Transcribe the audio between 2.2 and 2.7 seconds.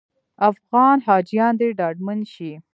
شي.